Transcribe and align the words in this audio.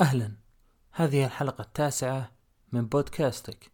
أهلا. 0.00 0.32
هذه 0.92 1.24
الحلقة 1.24 1.62
التاسعة 1.62 2.30
من 2.72 2.86
بودكاستك. 2.86 3.70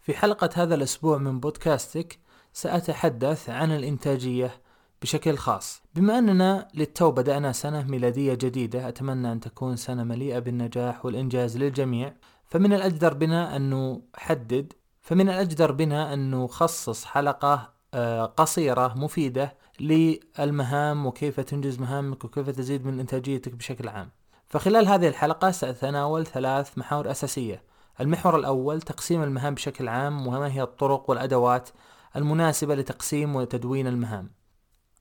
في 0.00 0.14
حلقة 0.14 0.50
هذا 0.54 0.74
الأسبوع 0.74 1.18
من 1.18 1.40
بودكاستك 1.40 2.18
سأتحدث 2.52 3.50
عن 3.50 3.72
الإنتاجية 3.72 4.60
بشكل 5.02 5.36
خاص. 5.36 5.82
بما 5.94 6.18
أننا 6.18 6.68
للتو 6.74 7.10
بدأنا 7.10 7.52
سنة 7.52 7.82
ميلادية 7.82 8.34
جديدة 8.34 8.88
أتمنى 8.88 9.32
أن 9.32 9.40
تكون 9.40 9.76
سنة 9.76 10.04
مليئة 10.04 10.38
بالنجاح 10.38 11.04
والإنجاز 11.04 11.56
للجميع. 11.56 12.14
فمن 12.46 12.72
الأجدر 12.72 13.14
بنا 13.14 13.56
أن 13.56 14.00
نحدد 14.16 14.72
فمن 15.00 15.28
الأجدر 15.28 15.72
بنا 15.72 16.14
أن 16.14 16.30
نخصص 16.30 17.04
حلقة 17.04 17.78
آه، 17.94 18.24
قصيرة 18.24 18.94
مفيدة 18.96 19.54
للمهام 19.80 21.06
وكيف 21.06 21.40
تنجز 21.40 21.80
مهامك 21.80 22.24
وكيف 22.24 22.50
تزيد 22.50 22.86
من 22.86 23.00
إنتاجيتك 23.00 23.54
بشكل 23.54 23.88
عام. 23.88 24.10
فخلال 24.46 24.88
هذه 24.88 25.08
الحلقة 25.08 25.50
سأتناول 25.50 26.26
ثلاث 26.26 26.78
محاور 26.78 27.10
أساسية. 27.10 27.62
المحور 28.00 28.36
الأول 28.36 28.80
تقسيم 28.80 29.22
المهام 29.22 29.54
بشكل 29.54 29.88
عام 29.88 30.26
وما 30.26 30.52
هي 30.52 30.62
الطرق 30.62 31.10
والأدوات 31.10 31.68
المناسبة 32.16 32.74
لتقسيم 32.74 33.36
وتدوين 33.36 33.86
المهام. 33.86 34.30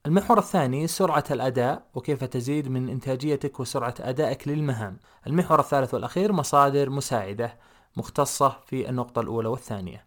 المحور 0.05 0.37
الثاني 0.37 0.87
سرعة 0.87 1.23
الأداء 1.31 1.87
وكيف 1.93 2.23
تزيد 2.23 2.67
من 2.67 2.89
إنتاجيتك 2.89 3.59
وسرعة 3.59 3.95
أدائك 3.99 4.47
للمهام. 4.47 4.99
المحور 5.27 5.59
الثالث 5.59 5.93
والأخير 5.93 6.33
مصادر 6.33 6.89
مساعدة 6.89 7.57
مختصة 7.97 8.57
في 8.65 8.89
النقطة 8.89 9.19
الأولى 9.19 9.47
والثانية. 9.47 10.05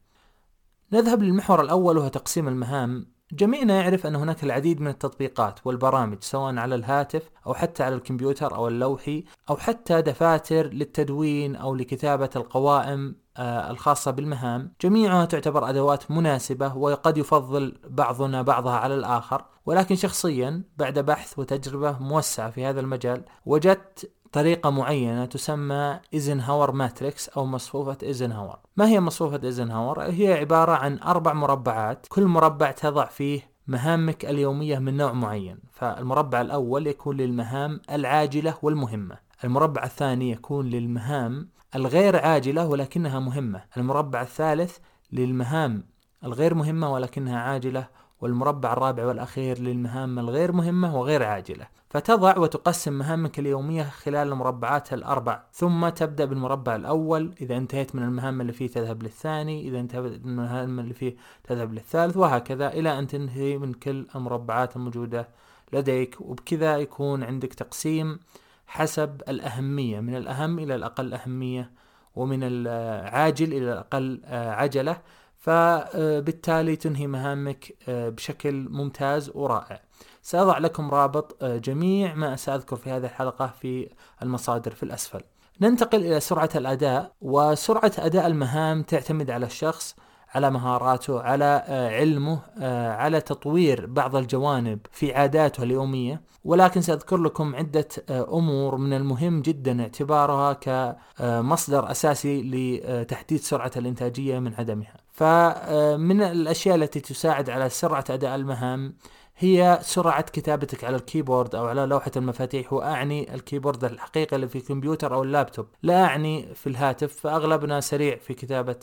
نذهب 0.93 1.23
للمحور 1.23 1.61
الأول 1.61 1.99
وهو 1.99 2.09
تقسيم 2.09 2.49
المهام 2.49 3.07
جميعنا 3.33 3.83
يعرف 3.83 4.07
أن 4.07 4.17
هناك 4.17 4.45
العديد 4.45 4.81
من 4.81 4.89
التطبيقات 4.89 5.61
والبرامج 5.65 6.23
سواء 6.23 6.57
على 6.57 6.75
الهاتف 6.75 7.31
أو 7.47 7.55
حتى 7.55 7.83
على 7.83 7.95
الكمبيوتر 7.95 8.55
أو 8.55 8.69
اللوحي 8.69 9.25
أو 9.51 9.57
حتى 9.57 10.03
دفاتر 10.03 10.67
للتدوين 10.67 11.57
أو 11.57 11.75
لكتابة 11.75 12.31
القوائم 12.37 13.17
آه، 13.37 13.71
الخاصة 13.71 14.11
بالمهام. 14.11 14.73
جميعها 14.81 15.25
تعتبر 15.25 15.69
أدوات 15.69 16.11
مناسبة 16.11 16.77
وقد 16.77 17.19
يفضل 17.19 17.79
بعضنا 17.85 18.43
بعضها 18.43 18.77
على 18.77 18.95
الآخر. 18.95 19.45
ولكن 19.67 19.97
شخصيا 19.97 20.63
بعد 20.77 20.99
بحث 20.99 21.39
وتجربة 21.39 21.99
موسعة 21.99 22.51
في 22.51 22.65
هذا 22.65 22.81
المجال 22.81 23.25
وجدت 23.47 24.11
طريقة 24.33 24.71
معينة 24.71 25.25
تسمى 25.25 26.01
Eisenhower 26.15 26.73
Matrix 26.73 27.29
أو 27.29 27.47
مصفوفة 27.47 27.99
إيزنهاور. 28.03 28.59
ما 28.77 28.89
هي 28.89 29.01
مصفوفة 29.01 29.41
إيزنهاور؟ 29.45 30.03
هي 30.03 30.33
عبارة 30.33 30.73
عن 30.73 30.99
أربع 30.99 31.33
مربعات 31.33 32.07
كل 32.09 32.25
مربع 32.25 32.71
تضع 32.71 33.05
فيه 33.05 33.51
مهامك 33.67 34.25
اليومية 34.25 34.79
من 34.79 34.97
نوع 34.97 35.13
معين 35.13 35.59
فالمربع 35.73 36.41
الأول 36.41 36.87
يكون 36.87 37.17
للمهام 37.17 37.81
العاجلة 37.91 38.55
والمهمة. 38.63 39.19
المربع 39.45 39.85
الثاني 39.85 40.31
يكون 40.31 40.67
للمهام 40.67 41.49
الغير 41.75 42.17
عاجلة 42.17 42.67
ولكنها 42.67 43.19
مهمة. 43.19 43.63
المربع 43.77 44.23
الثالث 44.23 44.79
للمهام 45.13 45.85
الغير 46.25 46.55
مهمة 46.55 46.93
ولكنها 46.93 47.41
عاجلة 47.41 47.89
والمربع 48.21 48.73
الرابع 48.73 49.07
والأخير 49.07 49.59
للمهام 49.59 50.19
الغير 50.19 50.53
مهمة 50.53 50.97
وغير 50.97 51.23
عاجلة. 51.23 51.67
فتضع 51.91 52.39
وتقسم 52.39 52.93
مهامك 52.93 53.39
اليومية 53.39 53.83
خلال 53.83 54.29
المربعات 54.29 54.93
الأربع. 54.93 55.43
ثم 55.53 55.89
تبدأ 55.89 56.25
بالمربع 56.25 56.77
الأول. 56.77 57.35
إذا 57.41 57.57
انتهيت 57.57 57.95
من 57.95 58.03
المهام 58.03 58.41
اللي 58.41 58.53
فيه 58.53 58.67
تذهب 58.69 59.03
للثاني. 59.03 59.69
إذا 59.69 59.81
انتهيت 59.81 60.25
من 60.25 60.31
المهام 60.31 60.81
اللي 60.81 60.95
فيه 60.95 61.17
تذهب 61.45 61.73
للثالث. 61.73 62.17
وهكذا 62.17 62.69
إلى 62.69 62.99
أن 62.99 63.07
تنتهي 63.07 63.59
من 63.59 63.73
كل 63.73 64.07
المربعات 64.15 64.77
الموجودة 64.77 65.29
لديك. 65.73 66.21
وبكذا 66.21 66.79
يكون 66.79 67.23
عندك 67.23 67.55
تقسيم 67.55 68.21
حسب 68.67 69.23
الأهمية. 69.29 70.01
من 70.01 70.17
الأهم 70.17 70.59
إلى 70.59 70.75
الأقل 70.75 71.15
أهمية 71.15 71.71
ومن 72.17 72.39
العاجل 72.43 73.47
إلى 73.47 73.73
الأقل 73.73 74.21
عجلة. 74.31 74.97
فبالتالي 75.41 76.77
تنهي 76.77 77.07
مهامك 77.07 77.75
بشكل 77.89 78.69
ممتاز 78.71 79.31
ورائع. 79.35 79.81
سأضع 80.23 80.59
لكم 80.59 80.91
رابط 80.91 81.37
آه، 81.43 81.57
جميع 81.57 82.15
ما 82.15 82.37
سأذكر 82.37 82.77
في 82.77 82.91
هذه 82.91 83.05
الحلقة 83.05 83.47
في 83.61 83.89
المصادر 84.23 84.71
في 84.71 84.83
الأسفل. 84.83 85.21
ننتقل 85.61 85.99
إلى 85.99 86.21
سرعة 86.21 86.51
الأداء 86.55 87.13
وسرعة 87.21 87.93
أداء 87.99 88.27
المهام 88.27 88.83
تعتمد 88.83 89.31
على 89.31 89.47
الشخص 89.47 89.97
على 90.35 90.51
مهاراته 90.51 91.21
على 91.21 91.65
آه، 91.67 91.91
علمه 91.91 92.41
آه، 92.59 92.93
على 92.93 93.21
تطوير 93.21 93.87
بعض 93.87 94.17
الجوانب 94.17 94.79
في 94.93 95.15
عاداته 95.15 95.63
اليومية. 95.63 96.23
ولكن 96.45 96.81
سأذكر 96.81 97.17
لكم 97.17 97.57
عدة 97.57 97.89
أمور 98.11 98.77
من 98.77 98.93
المهم 98.93 99.43
جدا 99.43 99.83
اعتبارها 99.83 100.53
كمصدر 100.53 101.91
أساسي 101.91 102.43
لتحديد 102.43 103.41
سرعة 103.41 103.73
الإنتاجية 103.77 104.39
من 104.39 104.55
عدمها. 104.55 105.00
فمن 105.21 106.23
الأشياء 106.23 106.77
التي 106.77 107.01
تساعد 107.01 107.51
على 107.51 107.69
سرعة 107.69 108.05
أداء 108.11 108.35
المهام 108.35 108.95
هي 109.37 109.79
سرعة 109.83 110.23
كتابتك 110.23 110.85
على 110.85 110.97
ال 110.97 111.03
keyboard 111.03 111.55
أو 111.55 111.67
على 111.67 111.87
لوحة 111.87 112.11
المفاتيح. 112.17 112.73
وأعني 112.73 113.35
ال 113.35 113.41
keyboard 113.41 113.85
الحقيقي 113.85 114.37
اللي 114.37 114.49
في 114.49 114.57
الكمبيوتر 114.57 115.15
أو 115.15 115.23
اللابتوب. 115.23 115.67
لا 115.83 116.05
أعني 116.05 116.55
في 116.55 116.67
الهاتف 116.67 117.21
فأغلبنا 117.21 117.81
سريع 117.81 118.17
في 118.17 118.35
كتابة 118.35 118.77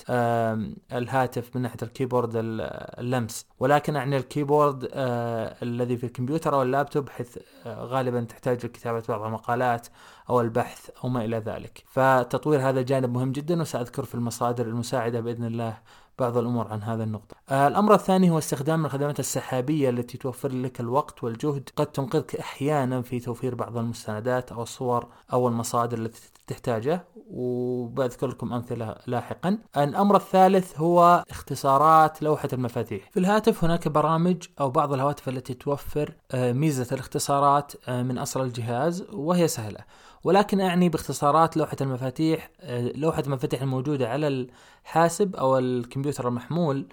الهاتف 0.94 1.56
من 1.56 1.62
ناحية 1.62 1.78
ال 1.84 1.89
keyboard 1.89 2.32
اللمس. 2.36 3.46
ولكن 3.60 3.96
أعني 3.96 4.18
ال 4.18 4.26
keyboard 4.26 4.90
آه، 4.94 5.56
الذي 5.64 5.98
في 5.98 6.04
الكمبيوتر 6.04 6.54
أو 6.54 6.62
اللابتوب 6.62 7.10
حيث 7.10 7.38
آه، 7.66 7.84
غالبا 7.84 8.22
تحتاج 8.22 8.66
لكتابة 8.66 9.04
بعض 9.10 9.22
المقالات 9.22 9.88
أو 10.30 10.42
البحث 10.42 10.90
أو 11.04 11.10
ما 11.10 11.26
إلى 11.26 11.38
ذلك. 11.38 11.84
فتطوير 11.88 12.70
هذا 12.70 12.80
الجانب 12.80 13.14
مهم 13.14 13.32
جدا 13.32 13.62
وسأذكر 13.62 14.06
في 14.06 14.16
المصادر 14.16 14.66
المساعدة 14.66 15.20
بإذن 15.20 15.46
الله 15.46 15.78
بعض 16.20 16.38
الأمور 16.38 16.68
عن 16.68 16.84
هذا 16.84 17.04
النقطة. 17.04 17.36
آه 17.50 17.68
الأمر 17.68 17.94
الثاني 17.94 18.30
هو 18.30 18.38
استخدام 18.38 18.86
الخدمات 18.86 19.20
السحابية 19.20 19.90
التي 19.90 20.18
توفر 20.18 20.52
لك 20.52 20.80
الوقت 20.80 21.24
والجهد. 21.24 21.70
قد 21.76 21.86
تنقذك 21.86 22.36
أحيانا 22.36 23.02
في 23.02 23.20
توفير 23.20 23.56
بعض 23.56 23.78
المستندات 23.78 24.52
أو 24.52 24.64
الصور 24.64 25.08
أو 25.34 25.48
المصادر 25.48 25.98
التي 25.98 26.22
تحتاجه 26.48 27.06
وبذكر 27.32 28.28
لكم 28.28 28.54
أمثلة 28.54 28.96
لاحقا. 29.08 29.58
الأمر 29.78 30.16
الثالث 30.16 30.80
هو 30.80 31.24
اختصارات 31.30 32.22
لوحة 32.24 32.50
المفاتيح. 32.54 33.10
في 33.12 33.20
الهاتف 33.20 33.64
هناك 33.64 33.88
برامج 33.88 34.44
أو 34.60 34.70
بعض 34.70 34.94
الهواتف 34.94 35.30
التي 35.30 35.54
توفر 35.54 36.14
آه 36.32 36.52
ميزة 36.52 36.88
الاختصارات 36.92 37.72
آه 37.88 38.04
من 38.04 38.18
أصل 38.18 38.42
الجهاز 38.42 39.06
وهي 39.14 39.48
سهلة. 39.48 39.80
ولكن 40.24 40.62
أعني 40.62 40.90
باختصارات 40.90 41.58
لوحة 41.58 41.78
المفاتيح 41.82 42.52
آه، 42.62 42.92
لوحة 42.96 43.24
المفاتيح 43.28 43.62
الموجودة 43.62 44.10
على 44.10 44.28
الحاسب 44.28 45.36
أو 45.36 45.58
الكمبيوتر 45.58 46.28
المحمول 46.28 46.88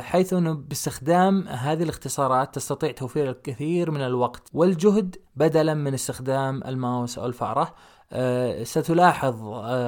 حيث 0.00 0.32
أنه 0.32 0.52
باستخدام 0.52 1.48
هذه 1.48 1.82
الاختصارات 1.82 2.54
تستطيع 2.54 2.92
توفير 2.92 3.30
الكثير 3.30 3.90
من 3.90 4.00
الوقت 4.00 4.50
والجهد 4.52 5.16
بدلا 5.36 5.74
من 5.74 5.94
استخدام 5.94 6.62
الماوس 6.64 7.18
أو 7.18 7.26
الفأرة. 7.26 7.62
آه، 7.62 7.74
ستلاحظ 8.62 9.34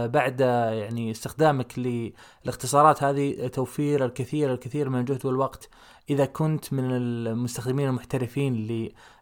بعد 0.06 0.40
يعني 0.40 1.10
استخدامك 1.10 1.78
للاختصارات 1.78 3.02
هذه 3.02 3.46
توفير 3.46 4.04
الكثير 4.04 4.52
الكثير 4.52 4.88
من 4.88 5.00
الجهد 5.00 5.26
والوقت 5.26 5.68
إذا 6.10 6.24
كنت 6.24 6.72
من 6.72 6.84
المستخدمين 6.90 7.88
المحترفين 7.88 8.54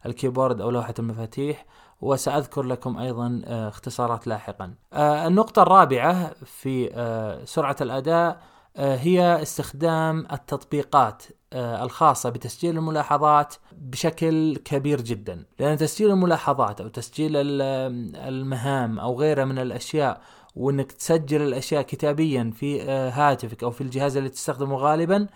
للكيبورد 0.05 0.61
أو 0.61 0.71
لوحة 0.71 0.95
المفاتيح. 0.99 1.65
وسأذكر 2.01 2.63
لكم 2.63 2.99
أيضا 2.99 3.43
آه، 3.47 3.69
اختصارات 3.69 4.27
لاحقا. 4.27 4.75
آه، 4.93 5.27
النقطة 5.27 5.63
الرابعة 5.63 6.35
في 6.45 6.91
آه، 6.95 7.45
سرعة 7.45 7.77
الأداء. 7.81 8.41
هي 8.79 9.43
استخدام 9.43 10.27
التطبيقات 10.33 11.23
الخاصة 11.55 12.31
بتسجيل 12.31 12.77
الملاحظات 12.77 13.55
بشكل 13.73 14.57
كبير 14.57 15.01
جدا 15.01 15.45
لأن 15.59 15.77
تسجيل 15.77 16.11
الملاحظات 16.11 16.81
أو 16.81 16.89
تسجيل 16.89 17.33
المهام 17.37 18.99
أو 18.99 19.21
غيرها 19.21 19.45
من 19.45 19.59
الأشياء 19.59 20.21
وإنك 20.57 20.93
تسجل 20.93 21.43
الأشياء 21.43 21.83
كتابيا 21.83 22.53
في 22.57 22.83
هاتفك 22.91 23.63
أو 23.63 23.71
في 23.71 23.81
الجهاز 23.81 24.17
اللي 24.17 24.29
تستخدمه 24.29 24.77
غالبا 24.77 25.27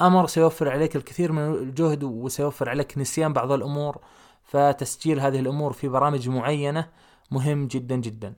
أمر 0.00 0.26
سيوفر 0.26 0.68
عليك 0.68 0.96
الكثير 0.96 1.32
من 1.32 1.54
الجهد 1.54 2.04
وسيوفر 2.04 2.68
عليك 2.68 2.98
نسيان 2.98 3.32
بعض 3.32 3.52
الأمور 3.52 3.98
فتسجيل 4.44 5.20
هذه 5.20 5.40
الأمور 5.40 5.72
في 5.72 5.88
برامج 5.88 6.28
معينة 6.28 6.88
مهم 7.30 7.66
جدا 7.66 7.96
جدا. 7.96 8.34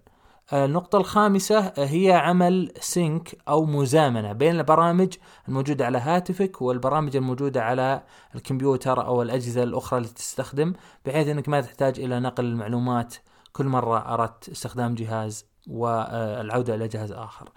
النقطة 0.52 0.98
الخامسة 0.98 1.72
هي 1.76 2.12
عمل 2.12 2.72
سينك 2.80 3.38
أو 3.48 3.64
مزامنة 3.64 4.32
بين 4.32 4.58
البرامج 4.58 5.14
الموجودة 5.48 5.86
على 5.86 5.98
هاتفك 5.98 6.62
والبرامج 6.62 7.16
الموجودة 7.16 7.62
على 7.62 8.02
الكمبيوتر 8.34 9.06
أو 9.06 9.22
الأجهزة 9.22 9.62
الأخرى 9.62 9.98
التي 9.98 10.14
تستخدم 10.14 10.72
بحيث 11.06 11.28
أنك 11.28 11.48
ما 11.48 11.60
تحتاج 11.60 12.00
إلى 12.00 12.20
نقل 12.20 12.44
المعلومات 12.44 13.14
كل 13.52 13.66
مرة 13.66 14.14
أردت 14.14 14.48
استخدام 14.48 14.94
جهاز 14.94 15.46
والعودة 15.66 16.74
إلى 16.74 16.88
جهاز 16.88 17.12
آخر. 17.12 17.48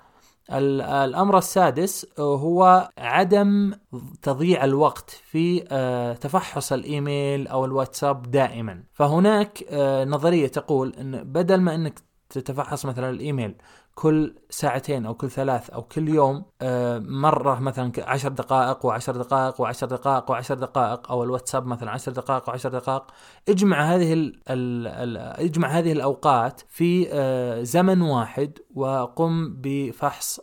الأمر 0.52 1.38
السادس 1.38 2.08
هو 2.20 2.90
عدم 2.98 3.74
تضييع 4.22 4.64
الوقت 4.64 5.10
في 5.10 5.64
آه، 5.72 6.14
تفحص 6.14 6.74
الإيميل 6.74 7.48
أو 7.48 7.66
الواتساب 7.66 8.32
دائما 8.32 8.84
فهناك 8.94 9.64
آه، 9.70 10.06
نظرية 10.06 10.48
تقول 10.48 10.94
إن 11.00 11.24
بدل 11.24 11.62
ما 11.62 11.76
إنك 11.76 12.11
تتفحص 12.32 12.86
مثلا 12.86 13.10
الإيميل 13.10 13.56
كل 13.96 14.36
ساعتين 14.50 15.06
أو 15.06 15.14
كل 15.14 15.30
ثلاث 15.30 15.70
أو 15.70 15.82
كل 15.82 16.10
يوم 16.10 16.44
آه، 16.62 17.00
مرة 17.00 17.60
مثلا 17.60 17.92
عشر 17.98 18.30
دقائق 18.30 18.86
وعشر 18.86 19.18
دقائق 19.18 19.62
وعشر 19.62 19.88
دقائق 19.88 20.32
وعشر 20.32 20.56
دقائق 20.56 21.12
أو 21.12 21.24
الواتساب 21.24 21.68
مثلا 21.68 21.92
عشر 21.92 22.12
دقائق 22.12 22.50
وعشر 22.50 22.70
دقائق. 22.70 23.04
اجمع 23.50 23.82
هذه 23.82 24.14
ال 24.14 24.42
ال 24.50 24.88
ال 24.88 25.18
اجمع 25.18 25.68
هذه 25.68 25.92
الأوقات 25.92 26.62
في 26.70 27.08
آه، 27.12 27.64
زمن 27.64 28.02
واحد 28.02 28.60
وقم 28.76 29.54
بفحص 29.62 30.40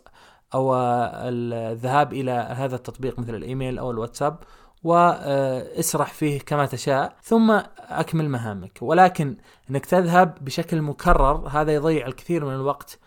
أو 0.53 0.75
الذهاب 0.75 2.13
إلى 2.13 2.31
هذا 2.31 2.75
التطبيق 2.75 3.19
مثل 3.19 3.35
الإيميل 3.35 3.79
أو 3.79 3.91
الواتساب. 3.91 4.39
واسرح 4.83 6.13
فيه 6.13 6.39
كما 6.39 6.65
تشاء 6.65 7.15
ثم 7.23 7.61
أكمل 7.77 8.29
مهامك 8.29 8.77
ولكن 8.81 9.37
إنك 9.69 9.85
تذهب 9.85 10.37
بشكل 10.41 10.81
مكرر 10.81 11.47
هذا 11.47 11.73
يضيع 11.73 12.07
الكثير 12.07 12.45
من 12.45 12.53
الوقت 12.53 12.99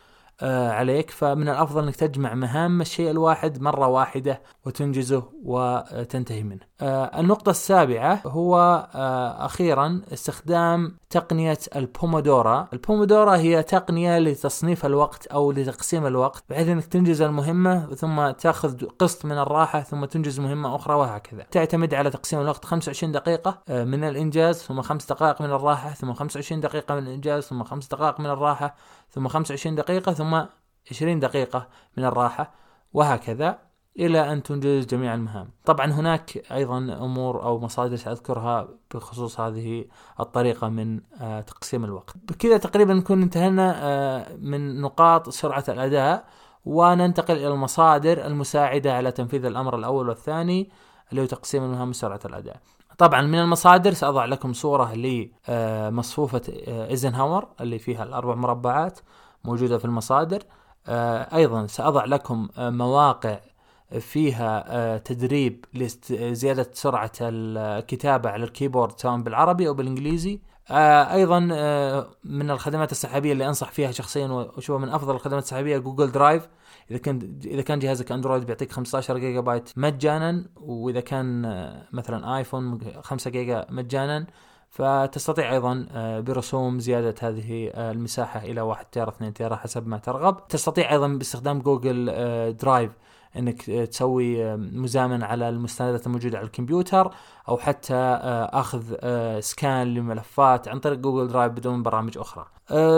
آه، 0.43 0.71
عليك 0.71 1.11
فمن 1.11 1.49
الأفضل 1.49 1.83
إنك 1.83 1.97
تجمع 1.97 2.35
مهام 2.35 2.81
الشيء 2.81 3.11
الواحد 3.11 3.63
مرة 3.63 3.87
واحدة 3.87 4.43
وتنجزه 4.67 5.33
وتنتهي 5.45 6.43
منه. 6.43 6.72
آه، 6.83 7.21
النقطة 7.21 7.51
السابعة 7.51 8.21
هو 8.27 8.57
آه، 8.95 9.45
أخيرا 9.45 10.03
استخدام 10.13 10.97
تقنية 11.11 11.59
البومودورا. 11.77 12.69
البومودورا 12.73 13.37
هي 13.37 13.63
تقنية 13.63 14.19
لتصنيف 14.19 14.87
الوقت 14.87 15.27
أو 15.27 15.53
لتقسيم 15.53 16.07
الوقت 16.07 16.45
بحيث 16.51 16.69
أنك 16.69 16.85
تنجز 16.85 17.23
المهمة 17.23 17.95
ثم 17.95 18.31
تأخذ 18.31 18.87
قسط 18.87 19.25
من 19.25 19.39
الراحة 19.39 19.81
ثم 19.81 20.05
تنجز 20.05 20.41
مهمة 20.41 20.77
أخرى 20.77 20.95
وهكذا. 20.95 21.43
تعتمد 21.51 21.95
على 21.95 22.11
تقسيم 22.11 22.41
الوقت 22.41 22.65
25 22.65 23.13
دقيقة 23.13 23.59
من 23.69 24.05
الإنجاز 24.05 24.57
ثم 24.57 24.83
5 24.83 25.09
دقائق 25.09 25.43
من 25.43 25.51
الراحة 25.51 25.91
ثم 25.91 26.13
25 26.13 26.61
دقيقة 26.61 26.95
من 26.95 27.03
الإنجاز 27.03 27.43
ثم 27.43 27.65
5 27.65 27.89
دقائق 27.89 28.21
من 28.21 28.27
الراحة 28.27 28.75
ثم 29.11 29.29
25 29.29 29.75
دقيقة 29.75 30.13
ثم 30.13 30.43
20 30.91 31.21
دقيقة 31.21 31.69
من 31.97 32.05
الراحة 32.05 32.53
وهكذا. 32.93 33.72
إلى 33.99 34.33
أن 34.33 34.43
تنجز 34.43 34.87
جميع 34.87 35.15
المهام. 35.15 35.49
طبعا 35.65 35.87
هناك 35.87 36.53
أيضا 36.53 36.79
أمور 36.79 37.43
أو 37.43 37.59
مصادر 37.61 37.97
سأذكرها 37.97 38.69
بخصوص 38.95 39.41
هذه 39.41 39.85
الطريقة 40.21 40.69
من 40.69 41.01
آه، 41.21 41.41
تقسيم 41.41 41.85
الوقت. 41.85 42.15
بكذا 42.29 42.57
تقريبا 42.57 42.95
نكون 42.95 43.23
انتهينا 43.23 43.75
آه، 43.77 44.37
من 44.37 44.81
نقاط 44.81 45.29
سرعة 45.29 45.65
الأداء 45.69 46.25
وننتقل 46.65 47.37
إلى 47.37 47.49
المصادر 47.49 48.27
المساعدة 48.27 48.97
على 48.97 49.13
تنفيذ 49.13 49.45
الأمر 49.45 49.77
الأول 49.77 50.09
والثاني 50.09 50.71
اللي 51.11 51.23
هو 51.23 51.27
تقسيم 51.27 51.65
المهام 51.65 51.91
وسرعة 51.91 52.21
الأداء. 52.25 52.57
طبعا 52.99 53.23
من 53.23 53.39
المصادر 53.39 53.93
سأضع 53.93 54.25
لكم 54.25 54.53
صورة 54.53 54.95
لمصفوفة 54.95 56.43
آه، 56.69 56.91
إيزنهاور 56.91 57.49
اللي 57.61 57.79
فيها 57.79 58.05
الأربع 58.05 58.35
مربعات 58.35 58.99
موجودة 59.45 59.79
في 59.79 59.85
المصادر. 59.85 60.43
أيضا 60.89 61.67
سأضع 61.67 62.05
لكم 62.05 62.49
مواقع 62.59 63.39
فيها 64.01 64.65
آه، 64.67 64.99
تدريب 64.99 65.65
لزيادة 65.75 66.71
سرعة 66.73 67.13
الكتابة 67.21 68.31
على 68.31 68.45
ال 68.45 68.51
keyboard 68.51 69.01
سواء 69.01 69.17
بالعربي 69.17 69.69
أو 69.69 69.75
بالإنجليزي. 69.75 70.41
آه، 70.71 71.15
أيضا 71.15 71.49
آه، 71.53 72.07
من 72.25 72.51
الخدمات 72.51 72.93
السحابية 72.93 73.33
اللي 73.33 73.47
أنصح 73.47 73.71
فيها 73.71 73.91
شخصيا 73.91 74.27
وأشوفها 74.27 74.79
من 74.87 74.89
أفضل 74.89 75.15
الخدمات 75.15 75.43
السحابية 75.43 75.79
Google 75.79 76.13
Drive. 76.13 76.49
إذا 76.91 76.99
كان 76.99 77.39
إذا 77.45 77.63
كان 77.63 77.79
جهازك 77.79 78.13
Android 78.13 78.47
بيعطيك 78.47 78.73
15 78.73 79.19
جيجا 79.19 79.41
بايت 79.41 79.71
مجانا 79.77 80.45
وإذا 80.57 81.01
كان 81.01 81.43
مثلا 81.93 82.37
iPhone 82.37 82.81
5 83.01 83.31
جيجا 83.31 83.67
مجانا. 83.71 84.27
فتستطيع 84.71 85.53
أيضا 85.53 85.87
برسوم 86.21 86.79
زيادة 86.79 87.15
هذه 87.21 87.71
المساحة 87.75 88.41
إلى 88.41 88.61
1 88.61 88.87
تيرا 88.87 89.09
2 89.09 89.35
تيرا 89.35 89.57
حسب 89.57 89.87
ما 89.87 89.99
ترغب. 89.99 90.49
تستطيع 90.49 90.93
أيضا 90.93 91.09
باستخدام 91.09 91.59
Google 91.59 92.07
Drive. 92.57 92.91
إنك 93.39 93.63
تسوي 93.63 94.57
مزامنه 94.57 95.27
على 95.27 95.49
المستندات 95.49 96.07
الموجودة 96.07 96.39
على 96.39 96.47
الكمبيوتر 96.47 97.11
أو 97.49 97.59
حتى 97.59 97.95
آه، 97.95 98.61
أخذ 98.61 98.83
آه، 99.01 99.41
scan 99.41 99.95
لملفات 99.95 100.69
عن 100.69 100.79
طريق 100.81 100.99
Google 100.99 101.29
Drive 101.29 101.53
بدون 101.53 101.83
برامج 101.83 102.19
أخرى. 102.19 102.47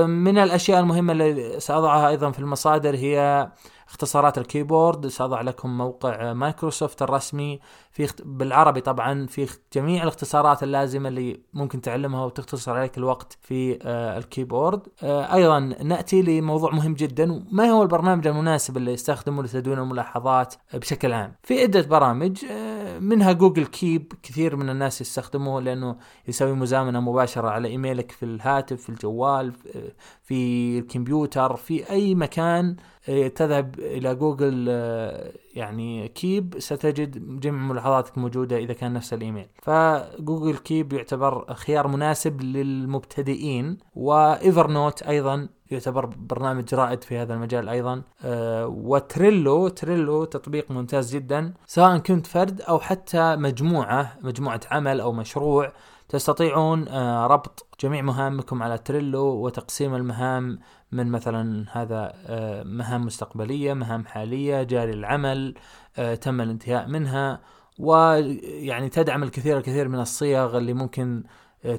من 0.06 0.38
الأشياء 0.38 0.80
المهمة 0.80 1.12
اللي 1.12 1.60
سأضعها 1.60 2.08
أيضا 2.08 2.30
في 2.30 2.38
المصادر 2.38 2.94
هي 2.96 3.48
اختصارات 3.88 4.38
ال 4.38 4.46
keyboard 4.46 5.06
سأضع 5.06 5.40
لكم 5.40 5.78
موقع 5.78 6.32
مايكروسوفت 6.32 7.02
الرسمي. 7.02 7.60
في 7.90 8.08
بالعربي 8.24 8.80
طبعا 8.80 9.26
في 9.26 9.48
جميع 9.72 10.02
الاختصارات 10.02 10.62
اللازمة 10.62 11.08
اللي 11.08 11.40
ممكن 11.52 11.80
تعلمها 11.80 12.24
وتختصر 12.24 12.72
عليك 12.72 12.98
الوقت 12.98 13.38
في 13.40 13.78
آه، 13.82 14.18
ال 14.18 14.25
keyboard. 14.25 14.80
آه، 15.02 15.34
أيضا 15.34 15.58
نأتي 15.60 16.22
لموضوع 16.22 16.70
مهم 16.70 16.94
جدا 16.94 17.44
ما 17.52 17.70
هو 17.70 17.82
البرنامج 17.82 18.26
المناسب 18.26 18.76
اللي 18.76 18.92
يستخدمه 18.92 19.42
لتدوين 19.42 19.78
الملاحظات 19.78 20.54
بشكل 20.74 21.12
عام؟ 21.12 21.34
في 21.42 21.62
عدة 21.62 21.82
برامج 21.82 22.44
آه، 22.50 22.98
منها 22.98 23.32
Google 23.32 23.66
Keep 23.66 24.12
كثير 24.22 24.56
من 24.56 24.70
الناس 24.70 25.00
يستخدموه 25.00 25.60
لأنه 25.60 25.96
يسوي 26.28 26.52
مزامنة 26.52 27.00
مباشرة 27.00 27.48
على 27.48 27.68
إيميلك 27.68 28.10
في 28.10 28.22
الهاتف 28.22 28.82
في 28.82 28.88
الجوال 28.88 29.52
في 30.24 30.78
الكمبيوتر 30.78 31.56
في 31.56 31.90
أي 31.90 32.14
مكان 32.14 32.76
إيه، 33.08 33.28
تذهب 33.28 33.74
إلى 33.78 34.14
جوجل 34.14 34.66
آه، 34.68 35.32
يعني 35.54 36.08
Keep 36.08 36.54
ستجد 36.58 37.40
جميع 37.40 37.62
ملاحظاتك 37.62 38.18
موجودة 38.18 38.56
إذا 38.56 38.72
كان 38.72 38.92
نفس 38.92 39.12
الإيميل. 39.12 39.46
ف 39.62 39.76
Google 39.76 40.56
Keep 40.56 40.92
يعتبر 40.92 41.54
خيار 41.54 41.88
مناسب 41.88 42.40
للمبتدئين 42.40 43.78
و 43.94 44.70
Evernote 44.70 45.02
أيضا 45.02 45.48
يعتبر 45.70 46.06
برنامج 46.06 46.74
رائد 46.74 47.04
في 47.04 47.18
هذا 47.18 47.34
المجال 47.34 47.68
أيضا 47.68 48.02
أه 48.24 48.66
و 48.66 48.81
Trello 48.81 49.68
Trello 49.68 50.24
تطبيق 50.24 50.70
ممتاز 50.70 51.14
جدا 51.16 51.52
سواء 51.66 51.98
كنت 51.98 52.26
فرد 52.26 52.60
أو 52.60 52.78
حتى 52.78 53.36
مجموعة 53.36 54.18
مجموعة 54.22 54.60
عمل 54.70 55.00
أو 55.00 55.12
مشروع 55.12 55.72
تستطيعون 56.14 56.88
آه، 56.88 57.26
ربط 57.26 57.66
جميع 57.80 58.02
مهامكم 58.02 58.62
على 58.62 58.78
Trello 58.78 59.24
وتقسيم 59.24 59.94
المهام 59.94 60.58
من 60.92 61.10
مثلا 61.10 61.66
هذا 61.72 62.12
آه، 62.26 62.62
مهام 62.62 63.06
مستقبلية 63.06 63.74
مهام 63.74 64.06
حالية 64.06 64.62
جاري 64.62 64.92
العمل 64.92 65.54
آه، 65.98 66.14
تم 66.14 66.40
الانتهاء 66.40 66.88
منها 66.88 67.40
ويعني 67.78 68.88
تدعم 68.88 69.22
الكثير 69.22 69.58
الكثير 69.58 69.88
من 69.88 70.00
الصيغ 70.00 70.58
اللي 70.58 70.72
ممكن 70.72 71.22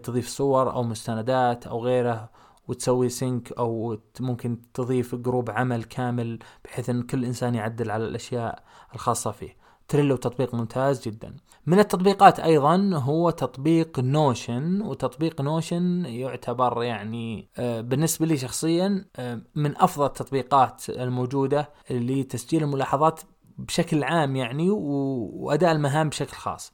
تضيف 0.04 0.28
صور 0.28 0.72
أو 0.72 0.84
مستندات 0.84 1.68
أو 1.68 1.84
غيره 1.84 2.30
وتسوي 2.68 3.10
sync 3.10 3.52
أو 3.52 3.98
ممكن 4.20 4.58
تضيف 4.74 5.16
group 5.16 5.50
عمل 5.50 5.84
كامل 5.84 6.40
بحيث 6.66 6.90
إن 6.90 7.02
كل 7.02 7.26
إنسان 7.26 7.56
يعدل 7.56 7.92
على 7.92 8.06
الأشياء 8.06 8.64
الخاصة 8.96 9.32
فيه. 9.32 9.65
تريلو 9.88 10.16
تطبيق 10.16 10.56
ممتاز 10.56 11.08
جدا. 11.08 11.36
من 11.66 11.80
التطبيقات 11.80 12.40
أيضا 12.40 12.92
هو 12.94 13.30
تطبيق 13.30 14.00
نوشن 14.00 14.82
وتطبيق 14.82 15.42
نوشن 15.42 16.06
يعتبر 16.06 16.84
يعني 16.84 17.50
آه، 17.58 17.82
بالنسبة 17.82 18.26
لي 18.26 18.38
شخصيا 18.38 19.06
آه، 19.16 19.42
من 19.56 19.78
أفضل 19.78 20.06
التطبيقات 20.06 20.90
الموجودة 20.90 21.70
لتسجيل 21.90 22.64
الملاحظات 22.64 23.22
بشكل 23.58 24.04
عام 24.04 24.36
يعني 24.36 24.70
وأداء 24.70 25.72
المهام 25.72 26.10
بشكل 26.10 26.34
خاص. 26.38 26.74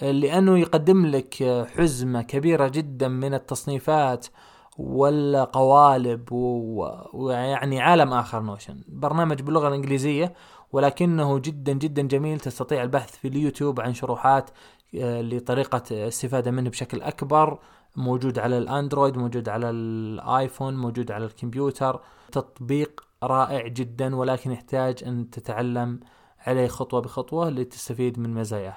آه، 0.00 0.10
لأنه 0.10 0.58
يقدم 0.58 1.06
لك 1.06 1.66
حزمة 1.76 2.22
كبيرة 2.22 2.68
جدا 2.68 3.08
من 3.08 3.34
التصنيفات 3.34 4.26
والقوالب 4.78 6.28
ويعني 7.12 7.80
عالم 7.80 8.12
آخر 8.12 8.40
نوشن 8.40 8.80
برنامج 8.88 9.42
باللغة 9.42 9.68
الإنجليزية 9.68 10.34
ولكنه 10.74 11.38
جدا 11.38 11.72
جدا 11.72 12.02
جميل. 12.02 12.40
تستطيع 12.40 12.82
البحث 12.82 13.16
في 13.16 13.28
اليوتيوب 13.28 13.80
عن 13.80 13.94
شروحات 13.94 14.50
آه، 14.94 15.22
لطريقة 15.22 15.82
الاستفادة 15.90 16.50
منه 16.50 16.70
بشكل 16.70 17.02
أكبر. 17.02 17.58
موجود 17.96 18.38
على 18.38 18.58
الأندرويد 18.58 19.18
موجود 19.18 19.48
على 19.48 19.70
الآيفون 19.70 20.76
موجود 20.76 21.10
على 21.10 21.24
الكمبيوتر. 21.24 22.00
تطبيق 22.32 23.04
رائع 23.22 23.68
جدا 23.68 24.16
ولكن 24.16 24.52
يحتاج 24.52 25.04
أن 25.06 25.30
تتعلم 25.30 26.00
عليه 26.46 26.68
خطوة 26.68 27.00
بخطوة 27.00 27.50
لتستفيد 27.50 28.18
من 28.18 28.34
مزاياه. 28.34 28.76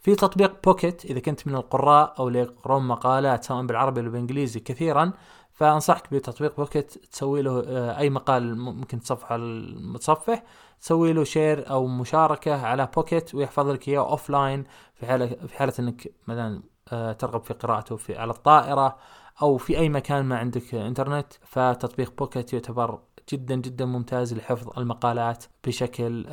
في 0.00 0.14
تطبيق 0.14 0.52
بوكيت 0.64 1.04
إذا 1.04 1.20
كنت 1.20 1.46
من 1.46 1.54
القراء 1.54 2.14
أو 2.18 2.28
اللي 2.28 2.38
يقرون 2.38 2.86
مقالات 2.86 3.44
سواء 3.44 3.66
بالعربي 3.66 4.00
أو 4.00 4.10
بالإنجليزي 4.10 4.60
كثيرا. 4.60 5.12
فأنصحك 5.52 6.14
بتطبيق 6.14 6.56
بوكيت 6.56 6.98
تسوي 7.12 7.42
له 7.42 7.62
آه، 7.66 7.98
أي 7.98 8.10
مقال 8.10 8.58
ممكن 8.58 9.00
تصفح 9.00 9.32
المتصفح. 9.32 10.42
تسوي 10.80 11.12
له 11.12 11.24
share 11.24 11.70
أو 11.70 11.86
مشاركة 11.86 12.66
على 12.66 12.88
بوكيت 12.96 13.34
ويحفظ 13.34 13.68
لك 13.68 13.88
إياه 13.88 14.00
offline 14.00 14.64
في 14.94 15.06
حاله 15.06 15.26
في 15.26 15.54
حالة 15.56 15.72
إنك 15.78 16.14
مثلا 16.26 16.62
آه، 16.92 17.12
ترغب 17.12 17.44
في 17.44 17.54
قراءته 17.54 17.96
في 17.96 18.18
على 18.18 18.30
الطائرة 18.30 18.98
أو 19.42 19.56
في 19.56 19.78
أي 19.78 19.88
مكان 19.88 20.24
ما 20.24 20.38
عندك 20.38 20.74
إنترنت. 20.74 21.32
فتطبيق 21.42 22.12
بوكيت 22.18 22.52
يعتبر 22.52 22.98
جدا 23.32 23.54
جدا 23.54 23.84
ممتاز 23.84 24.34
لحفظ 24.34 24.78
المقالات 24.78 25.44
بشكل 25.66 26.26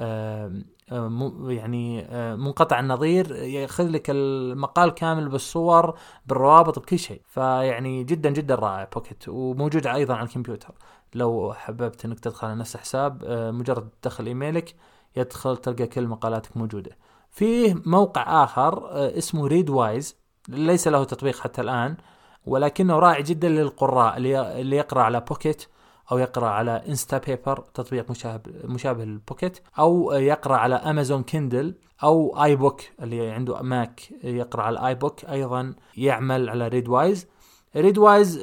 يعني 1.48 2.08
منقطع 2.38 2.80
النظير 2.80 3.36
ياخذ 3.36 3.88
لك 3.88 4.10
المقال 4.10 4.90
كامل 4.90 5.30
بالصور 5.30 5.98
بالروابط 6.26 6.80
بكل 6.80 7.00
شيء. 7.00 7.22
فيعني 7.26 8.04
جدا 8.04 8.30
جدا 8.30 8.56
رائع 8.56 8.90
بوكيت 8.94 9.28
وموجود 9.28 9.88
أيضا 9.88 10.14
على 10.16 10.26
الكمبيوتر. 10.26 10.74
لو 11.16 11.54
حببت 11.54 12.06
إنك 12.06 12.20
تدخل 12.20 12.48
على 12.48 12.56
نفس 12.56 12.78
حساب 12.78 13.26
مجرد 13.54 13.90
تدخل 14.02 14.26
إيميلك 14.26 14.76
يدخل 15.18 15.58
تلقى 15.58 15.88
كل 15.88 16.08
مقالاتك 16.08 16.58
موجودة. 16.58 16.98
فيه 17.32 17.76
موقع 17.86 18.44
آخر 18.44 18.88
اسمه 19.18 19.48
ريد 19.48 19.70
وايز 19.70 20.16
ليس 20.50 20.88
له 20.88 21.04
تطبيق 21.04 21.40
حتى 21.40 21.62
الآن 21.62 21.98
ولكنه 22.46 23.00
رائع 23.00 23.20
جدا 23.20 23.50
للقراء 23.50 24.18
اللي 24.18 24.76
يقرا 24.78 25.02
على 25.02 25.20
بوكيت 25.20 25.66
أو 26.12 26.18
يقرأ 26.18 26.48
على 26.48 26.84
انستا 26.88 27.18
بيبر 27.18 27.60
تطبيق 27.74 28.12
مشابه 28.12 28.52
مشابه 28.64 29.06
للبوكيت 29.06 29.60
أو 29.80 30.12
يقرأ 30.12 30.56
على 30.56 30.76
امازون 30.76 31.24
كيندل 31.24 31.76
أو 32.04 32.44
iBook 32.44 32.82
اللي 33.02 33.32
عنده 33.32 33.62
ماك 33.62 34.02
يقرأ 34.24 34.64
على 34.64 34.80
ال 34.80 34.96
iBook 34.96 35.26
أيضا 35.26 35.76
يعمل 35.98 36.50
على 36.50 36.68
ريد 36.68 36.88
وايز 36.88 37.28
ريد 37.76 37.98
وايز 37.98 38.38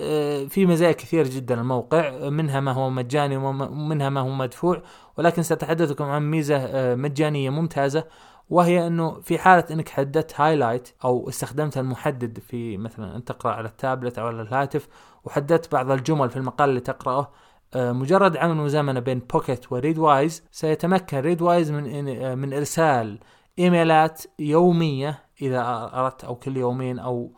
في 0.48 0.66
مزايا 0.66 0.92
كثير 0.92 1.28
جدا 1.28 1.60
الموقع 1.60 2.28
منها 2.28 2.60
ما 2.60 2.72
هو 2.72 2.90
مجاني 2.90 3.36
ومنها 3.36 4.08
ما 4.08 4.20
هو 4.20 4.28
مدفوع 4.28 4.82
ولكن 5.18 5.42
سأتحدث 5.42 5.90
لكم 5.90 6.04
عن 6.04 6.30
ميزة 6.30 6.56
آه، 6.56 6.94
مجانية 6.94 7.50
ممتازة 7.50 8.04
وهي 8.50 8.86
إنه 8.86 9.20
في 9.20 9.38
حالة 9.38 9.64
إنك 9.70 9.88
حددت 9.88 10.40
highlight 10.40 10.88
أو 11.04 11.28
استخدمت 11.28 11.78
المحدد 11.78 12.38
في 12.38 12.76
مثلا 12.76 13.16
أن 13.16 13.24
تقرأ 13.24 13.52
على 13.52 13.68
التابلت 13.68 14.18
أو 14.18 14.26
على 14.26 14.42
الهاتف 14.42 14.88
وحددت 15.24 15.72
بعض 15.72 15.90
الجمل 15.90 16.30
في 16.30 16.36
المقال 16.36 16.68
اللي 16.68 16.80
تقرأه 16.80 17.30
مجرد 17.76 18.36
عمل 18.36 18.54
مزامنة 18.54 19.00
بين 19.00 19.18
بوكيت 19.18 19.72
وريد 19.72 19.98
وايز 19.98 20.42
سيتمكن. 20.50 21.18
ريد 21.18 21.42
وايز 21.42 21.70
من 21.70 22.08
آه، 22.08 22.34
من 22.34 22.52
إرسال 22.52 23.18
emailات 23.58 24.22
يومية 24.38 25.24
إذا 25.42 25.90
أردت 25.94 26.24
أو 26.24 26.34
كل 26.34 26.56
يومين 26.56 26.98
أو 26.98 27.32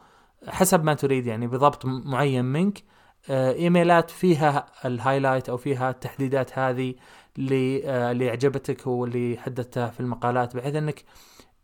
حسب 0.48 0.84
ما 0.84 0.94
تريد 0.94 1.26
يعني 1.26 1.46
بضبط 1.46 1.86
معين 1.86 2.44
منك. 2.44 2.82
آه، 3.30 3.52
emailات 3.52 4.10
فيها 4.10 4.66
ال 4.84 4.91
highlight 4.91 5.48
أو 5.48 5.56
فيها 5.56 5.90
التحديدات 5.90 6.58
هذه 6.58 6.94
اللي 7.38 7.82
اللي 8.10 8.30
عجبتك 8.30 8.86
واللي 8.86 9.38
حددتها 9.38 9.88
في 9.90 10.00
المقالات 10.00 10.56
بحيث 10.56 10.74
إنك 10.74 11.04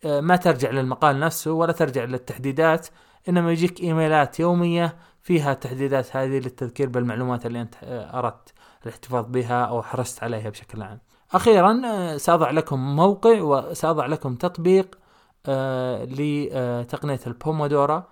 ما 0.05 0.37
ترجع 0.37 0.71
للمقال 0.71 1.21
نفسه 1.21 1.53
ولا 1.53 1.73
ترجع 1.73 2.05
للتحديدات. 2.05 2.89
إنما 3.29 3.53
يجيك 3.53 3.81
إيميلات 3.81 4.41
يومية 4.41 4.97
فيها 5.23 5.53
التحديدات 5.53 6.17
هذه 6.17 6.39
للتذكير 6.39 6.89
بالمعلومات 6.89 7.47
اللي 7.47 7.61
أنت 7.61 7.75
أردت. 8.15 8.53
الاحتفاظ 8.85 9.25
بها 9.29 9.65
أو 9.65 9.83
حرصت 9.83 10.23
عليها 10.23 10.51
بشكل 10.51 10.83
عام. 10.83 11.01
أخيرا 11.35 11.83
آه، 11.85 12.17
سأضع 12.17 12.51
لكم 12.51 12.97
موقع 12.97 13.43
وسأضع 13.43 14.07
لكم 14.07 14.35
تطبيق 14.35 14.99
آه، 15.47 16.05
لتقنية 16.05 17.21
البومودورا 17.27 18.05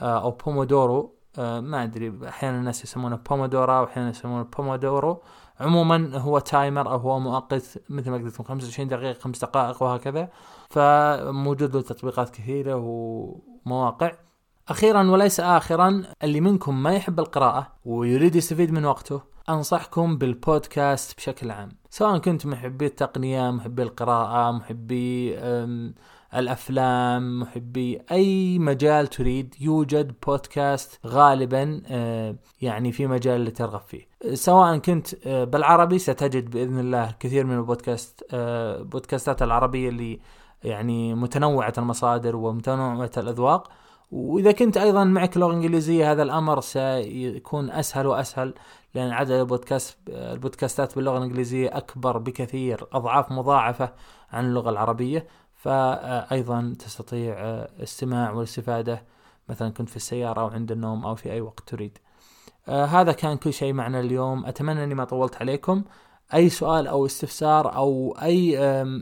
آه، 0.00 0.22
أو 0.22 0.30
بومودورو 0.30 1.14
ما 1.38 1.82
أدري 1.82 2.28
أحيانا 2.28 2.58
الناس 2.58 2.84
يسمونه 2.84 3.16
بومودورا 3.16 3.80
واحيانا 3.80 4.10
يسمونه 4.10 4.42
بومودورو. 4.42 5.22
عموما 5.60 6.18
هو 6.18 6.38
تايمر 6.38 6.90
أو 6.90 6.96
هو 6.96 7.18
مؤقت 7.18 7.82
مثل 7.88 8.10
ما 8.10 8.16
قلت 8.16 8.34
لكم 8.34 8.44
25 8.44 8.88
دقيقة 8.88 9.18
5 9.18 9.46
دقائق 9.46 9.82
وهكذا. 9.82 10.28
فموجود 10.70 11.76
له 11.76 11.82
تطبيقات 11.82 12.30
كثيرة 12.30 12.74
ومواقع. 12.74 14.12
أخيرا 14.68 15.10
وليس 15.10 15.40
اخرا 15.40 16.02
اللي 16.22 16.40
منكم 16.40 16.82
ما 16.82 16.94
يحب 16.94 17.20
القراءة 17.20 17.66
ويريد 17.84 18.36
يستفيد 18.36 18.72
من 18.72 18.84
وقته 18.84 19.20
أنصحكم 19.48 20.18
بالبودكاست 20.18 21.16
بشكل 21.16 21.50
عام. 21.50 21.68
سواء 21.90 22.18
كنت 22.18 22.46
محبي 22.46 22.86
التقنية 22.86 23.50
محبي 23.50 23.82
القراءة 23.82 24.52
محبي 24.52 25.38
الأفلام 26.34 27.40
محبي 27.40 28.00
أي 28.10 28.58
مجال 28.58 29.06
تريد 29.06 29.54
يوجد 29.60 30.14
بودكاست 30.26 31.00
غالبا 31.06 31.82
آه، 31.86 32.36
يعني 32.60 32.92
في 32.92 33.06
مجال 33.06 33.36
اللي 33.36 33.50
ترغب 33.50 33.80
فيه. 33.80 34.34
سواء 34.34 34.78
كنت 34.78 35.26
آه، 35.26 35.44
بالعربي 35.44 35.98
ستجد 35.98 36.50
بإذن 36.50 36.78
الله 36.78 37.14
كثير 37.20 37.46
من 37.46 37.58
البودكاست 37.58 38.24
آه، 38.32 38.82
بودكاستات 38.82 39.42
العربية 39.42 39.88
اللي 39.88 40.20
يعني 40.64 41.14
متنوعة 41.14 41.72
المصادر 41.78 42.36
ومتنوعة 42.36 43.10
الأذواق. 43.16 43.70
وإذا 44.10 44.52
كنت 44.52 44.76
أيضا 44.76 45.04
معك 45.04 45.36
لغة 45.36 45.52
إنجليزية 45.52 46.12
هذا 46.12 46.22
الأمر 46.22 46.60
سيكون 46.60 47.70
أسهل 47.70 48.06
وأسهل 48.06 48.54
لأن 48.94 49.10
عدد 49.10 49.30
البودكاست 49.30 49.98
البودكاستات 50.08 50.96
باللغة 50.96 51.18
الإنجليزية 51.18 51.76
أكبر 51.76 52.18
بكثير 52.18 52.86
أضعاف 52.92 53.32
مضاعفة 53.32 53.92
عن 54.32 54.44
اللغة 54.44 54.70
العربية. 54.70 55.26
فايضا 55.54 56.74
تستطيع 56.78 57.34
استماع 57.82 58.30
والاستفادة 58.32 59.02
مثلا 59.48 59.70
كنت 59.70 59.88
في 59.88 59.96
السيارة 59.96 60.40
أو 60.40 60.48
عند 60.48 60.72
النوم 60.72 61.06
أو 61.06 61.14
في 61.14 61.32
أي 61.32 61.40
وقت 61.40 61.68
تريد. 61.68 61.98
هذا 62.68 63.12
كان 63.12 63.36
كل 63.36 63.52
شيء 63.52 63.72
معنا 63.72 64.00
اليوم. 64.00 64.46
أتمنى 64.46 64.84
أني 64.84 64.94
ما 64.94 65.04
طولت 65.04 65.36
عليكم. 65.36 65.84
أي 66.34 66.48
سؤال 66.48 66.86
أو 66.86 67.06
استفسار 67.06 67.74
أو 67.74 68.16
أي 68.22 68.58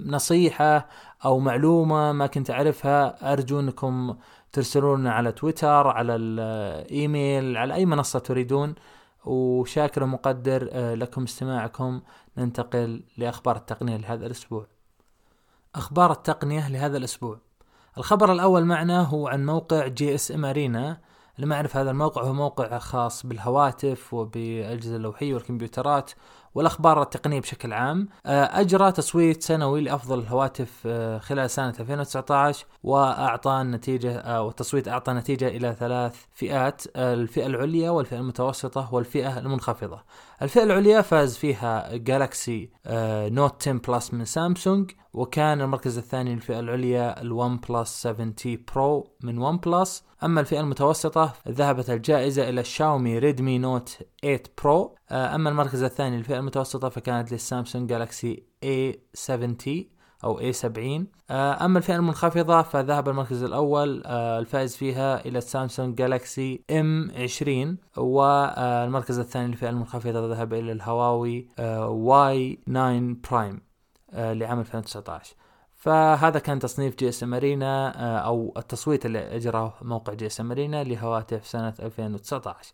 نصيحة 0.07 0.89
أو 1.25 1.39
معلومة 1.39 2.13
ما 2.13 2.27
كنت 2.27 2.51
أعرفها 2.51 3.33
أرجو 3.33 3.61
أنكم 3.61 4.17
ترسلون 4.57 5.07
على 5.07 5.33
تويتر 5.33 5.87
على 5.87 6.17
الايميل 6.17 7.57
على 7.57 7.75
أي 7.75 7.87
منصة 7.87 8.19
تريدون 8.19 8.75
وشاكر 9.25 10.03
ومقدر 10.03 10.69
آه، 10.73 10.95
لكم 10.95 11.23
استماعكم 11.23 12.01
ننتقل 12.37 13.03
لأخبار 13.17 13.57
التقنية 13.57 13.97
لهذا 13.97 14.27
الأسبوع. 14.27 14.67
أخبار 15.75 16.13
التقنية 16.13 16.69
لهذا 16.69 16.97
الأسبوع. 16.97 17.39
الخبر 17.99 18.33
الأول 18.33 18.65
معنا 18.65 19.03
هو 19.03 19.29
عن 19.29 19.47
موقع 19.47 19.87
جي 19.87 20.15
إس 20.15 20.33
إم 20.33 20.45
أرينا 20.45 21.01
اللي 21.39 21.69
هذا 21.73 21.91
الموقع 21.91 22.23
هو 22.23 22.33
موقع 22.33 22.79
خاص 22.79 23.27
بالهواتف 23.27 24.15
وبالأجهزة 24.15 24.97
اللوحية 24.97 25.35
والكمبيوترات 25.35 26.11
والأخبار 26.57 27.03
التقنية 27.03 27.41
بشكل 27.41 27.73
عام. 27.73 28.09
آه، 28.27 28.61
أجرى 28.61 28.93
تصويت 28.93 29.43
سنوي 29.43 29.81
لأفضل 29.81 30.19
الهواتف 30.19 30.83
آه، 30.87 31.19
خلال 31.19 31.51
سنة 31.51 31.75
2019 31.81 32.67
وأعطى 32.83 33.61
النتيجه 33.61 34.19
آه، 34.19 34.43
والتصويت 34.43 34.89
أعطى 34.89 35.13
نتيجة 35.13 35.49
إلى 35.49 35.77
ثلاث 35.81 36.25
فئات 36.35 36.83
الفئة 36.97 37.47
العليا 37.47 37.91
والفئة 37.91 38.19
المتوسطة 38.19 38.95
والفئة 38.95 39.39
المنخفضة. 39.39 40.01
الفئة 40.43 40.63
العليا 40.63 41.03
فاز 41.03 41.37
فيها 41.37 41.97
جالكسي 41.97 42.71
نوت 43.31 43.69
10 43.69 43.73
بلس 43.73 44.15
من 44.15 44.25
سامسونج 44.25 44.91
وكان 45.13 45.61
المركز 45.61 45.99
الثاني 45.99 46.35
للفئة 46.35 46.61
العليا 46.61 47.21
الون 47.23 47.57
بلس 47.57 47.89
7 47.89 48.31
تي 48.31 48.65
برو 48.75 49.17
من 49.23 49.39
ون 49.39 49.57
بلس 49.57 50.05
أما 50.25 50.41
الفئة 50.41 50.61
المتوسطة 50.61 51.33
ذهبت 51.49 51.91
الجائزة 51.91 52.49
إلى 52.49 52.61
الشاومي 52.61 53.19
ريدمي 53.19 53.59
نوت 53.59 53.99
8 54.23 54.43
برو 54.63 54.95
أما 55.11 55.51
المركز 55.51 55.83
الثاني 55.83 56.17
للفئة 56.17 56.39
المتوسطة 56.39 56.89
فكانت 56.89 57.33
للسامسونج 57.33 57.89
جالكسي 57.89 58.43
A70 58.65 59.96
أو 60.25 60.53
A70 60.53 61.03
أما 61.31 61.79
الفئة 61.79 61.97
المنخفضة 61.97 62.63
فذهب 62.63 63.09
المركز 63.09 63.43
الأول. 63.43 64.03
الفائز 64.07 64.77
فيها 64.77 65.27
إلى 65.27 65.39
السامسونج 65.39 65.95
جالكسي 65.95 66.63
M20 66.73 67.99
والمركز 67.99 69.19
الثاني 69.19 69.49
للفئة 69.49 69.71
المنخفضة 69.71 70.35
ذهب 70.35 70.55
إلى 70.55 70.73
الهواوي 70.73 71.49
Y9 71.59 72.71
برايم 73.31 73.61
آه، 74.13 74.33
لعام 74.33 74.61
2019 74.61 75.35
فهذا 75.75 76.39
كان 76.39 76.59
تصنيف 76.59 76.97
جي 76.97 77.09
إس 77.09 77.23
إم 77.23 77.35
آه، 77.35 78.19
أو 78.19 78.55
التصويت 78.57 79.07
اللي 79.07 79.37
أجراه 79.37 79.75
موقع 79.83 80.15
جي 80.15 80.27
إس 80.27 80.41
إم 80.41 80.53
لهواتف 80.53 81.47
سنة 81.47 81.75
2019 81.81 82.73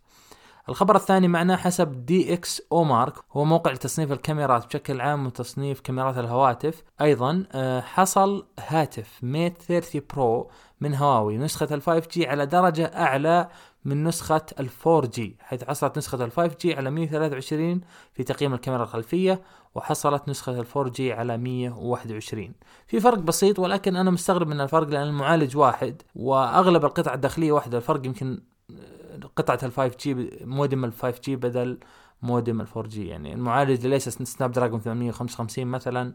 الخبر 0.69 0.95
الثاني 0.95 1.27
معنا 1.27 1.57
حسب 1.57 2.05
DxOMark 2.05 3.13
هو 3.31 3.45
موقع 3.45 3.71
لتصنيف 3.71 4.11
الكاميرات 4.11 4.67
بشكل 4.67 5.01
عام 5.01 5.25
وتصنيف 5.25 5.79
كاميرات 5.79 6.17
الهواتف. 6.17 6.83
أيضا 7.01 7.45
آه، 7.51 7.81
حصل 7.81 8.45
هاتف 8.59 9.19
ميت 9.23 9.57
30 9.61 10.01
برو 10.13 10.49
من 10.81 10.95
هواوي. 10.95 11.37
نسخة 11.37 11.67
ال 11.71 11.81
5 11.81 12.07
G 12.11 12.27
على 12.27 12.45
درجة 12.45 12.85
أعلى 12.85 13.49
من 13.85 14.03
نسخة 14.03 14.45
ال 14.59 14.69
4 14.87 15.09
G 15.09 15.37
حيث 15.39 15.63
حصلت 15.63 15.97
نسخة 15.97 16.25
ال 16.25 16.31
5 16.31 16.57
G 16.61 16.73
على 16.75 16.91
123 16.91 17.81
في 18.13 18.23
تقييم 18.23 18.53
الكاميرا 18.53 18.83
الخلفية 18.83 19.41
وحصلت 19.75 20.29
نسخة 20.29 20.59
ال 20.59 20.65
4 20.77 20.91
G 20.93 21.13
على 21.13 21.37
121 21.37 22.53
في 22.87 22.99
فرق 22.99 23.17
بسيط 23.17 23.59
ولكن 23.59 23.95
أنا 23.95 24.11
مستغرب 24.11 24.47
من 24.47 24.61
الفرق 24.61 24.87
لأن 24.87 25.07
المعالج 25.07 25.57
واحد 25.57 26.01
وأغلب 26.15 26.85
القطع 26.85 27.13
الداخلية 27.13 27.51
واحدة. 27.51 27.77
الفرق 27.77 28.05
يمكن 28.05 28.41
آه، 29.13 29.27
قطعة 29.35 29.59
ال 29.63 29.71
5 29.71 29.97
G 29.99 30.29
modem 30.45 30.85
ال 30.85 30.93
5 30.93 31.21
G 31.23 31.35
بدل 31.35 31.79
مودم 32.21 32.61
ال 32.61 32.67
4 32.67 32.87
G 32.89 33.07
يعني 33.07 33.33
المعالج 33.33 33.87
ليس 33.87 34.09
سناب 34.09 34.51
دراجون 34.51 34.79
855 34.79 35.67
مثلا 35.67 36.13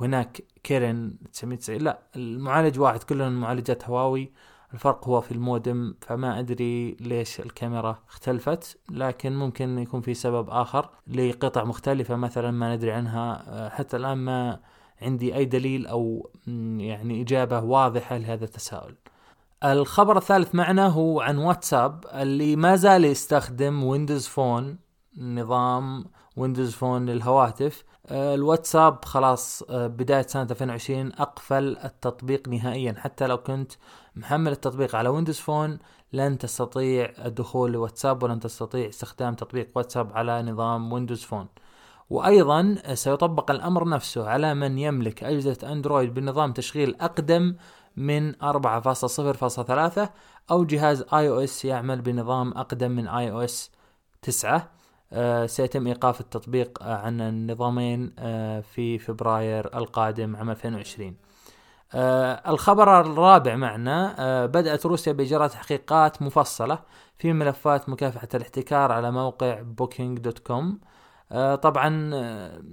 وهناك 0.00 0.42
كيرين 0.64 1.14
990 1.32 1.80
لا 1.80 1.98
المعالج 2.16 2.78
واحد 2.78 3.02
كلهم 3.02 3.40
معالجات 3.40 3.84
هواوي. 3.88 4.32
الفرق 4.74 5.08
هو 5.08 5.20
في 5.20 5.32
المودم 5.32 5.94
فما 6.00 6.38
أدري 6.38 6.96
ليش 7.00 7.40
الكاميرا 7.40 7.98
اختلفت 8.08 8.78
لكن 8.90 9.32
ممكن 9.36 9.78
يكون 9.78 10.00
في 10.00 10.14
سبب 10.14 10.50
آخر 10.50 10.90
لقطع 11.06 11.64
مختلفة 11.64 12.16
مثلا 12.16 12.50
ما 12.50 12.76
ندري 12.76 12.92
عنها. 12.92 13.44
آه، 13.48 13.68
حتى 13.68 13.96
الآن 13.96 14.18
ما 14.18 14.60
عندي 15.02 15.36
أي 15.36 15.44
دليل 15.44 15.86
أو 15.86 16.30
يعني 16.78 17.22
إجابة 17.22 17.60
واضحة 17.60 18.16
لهذا 18.16 18.44
التساؤل. 18.44 18.94
الخبر 19.64 20.16
الثالث 20.16 20.54
معنا 20.54 20.86
هو 20.86 21.20
عن 21.20 21.38
واتساب 21.38 22.04
اللي 22.12 22.56
ما 22.56 22.76
زال 22.76 23.04
يستخدم 23.04 23.84
ويندوز 23.84 24.26
فون 24.26 24.78
نظام 25.18 26.04
ويندوز 26.36 26.72
فون 26.74 27.06
للهواتف. 27.06 27.84
آه، 28.06 28.34
الواتساب 28.34 29.04
خلاص 29.04 29.62
آه، 29.70 29.86
بداية 29.86 30.22
سنة 30.22 30.42
2020 30.50 31.12
أقفل 31.12 31.76
التطبيق 31.84 32.48
نهائيا. 32.48 32.94
حتى 32.98 33.26
لو 33.26 33.38
كنت 33.38 33.72
محمل 34.16 34.52
التطبيق 34.52 34.96
على 34.96 35.08
ويندوز 35.08 35.38
فون 35.38 35.78
لن 36.12 36.38
تستطيع 36.38 37.12
الدخول 37.24 37.72
لواتساب 37.72 38.22
ولن 38.22 38.40
تستطيع 38.40 38.88
استخدام 38.88 39.34
تطبيق 39.34 39.70
واتساب 39.74 40.12
على 40.12 40.42
نظام 40.42 40.92
ويندوز 40.92 41.22
فون. 41.22 41.46
وأيضا 42.10 42.76
سيطبق 42.94 43.50
الأمر 43.50 43.88
نفسه 43.88 44.28
على 44.28 44.54
من 44.54 44.78
يملك 44.78 45.24
أجهزة 45.24 45.72
أندرويد 45.72 46.14
بنظام 46.14 46.52
تشغيل 46.52 46.96
أقدم 47.00 47.54
من 47.96 48.34
4.0.3 48.34 50.08
أو 50.50 50.64
جهاز 50.64 51.04
iOS 51.14 51.64
يعمل 51.64 52.00
بنظام 52.00 52.52
أقدم 52.52 52.90
من 52.90 53.08
iOS 53.08 53.70
9 54.22 54.70
آه، 55.12 55.46
سيتم 55.46 55.86
إيقاف 55.86 56.20
التطبيق 56.20 56.82
آه، 56.82 56.96
عن 56.96 57.20
النظامين 57.20 58.12
آه، 58.18 58.60
في 58.60 58.98
فبراير 58.98 59.78
القادم 59.78 60.36
عام 60.36 60.50
2020 60.50 61.16
الخبر 62.48 63.00
الرابع 63.00 63.56
معنا 63.56 64.46
بدأت 64.46 64.86
روسيا 64.86 65.12
بإجراء 65.12 65.48
تحقيقات 65.48 66.22
مفصلة 66.22 66.78
في 67.18 67.32
ملفات 67.32 67.88
مكافحة 67.88 68.28
الاحتكار 68.34 68.92
على 68.92 69.10
موقع 69.10 69.60
Booking.com. 69.60 70.80
طبعا 71.62 72.10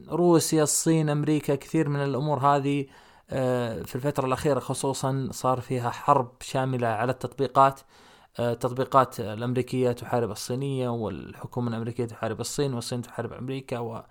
روسيا 0.10 0.64
الصين 0.64 1.10
أمريكا 1.10 1.56
كثير 1.56 1.90
من 1.90 2.00
الأمور 2.04 2.40
هذه 2.40 2.86
في 3.30 3.96
الفترة 3.96 4.26
الأخيرة 4.26 4.60
خصوصا 4.60 5.30
صار 5.32 5.62
فيها 5.62 5.90
حرب 5.90 6.32
شاملة 6.42 6.88
على 6.88 7.12
التطبيقات 7.12 7.80
التطبيقات 8.40 9.20
الأمريكية 9.20 9.92
تحارب 9.92 10.32
الصينية 10.32 10.90
والحكومة 10.90 11.70
الأمريكية 11.70 12.06
تحارب 12.06 12.40
الصين 12.40 12.74
والصين 12.74 13.02
تحارب 13.02 13.34
أمريكا 13.34 14.04